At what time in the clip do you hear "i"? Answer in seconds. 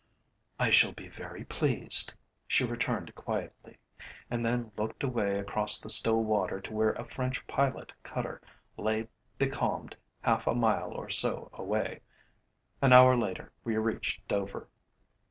0.59-0.71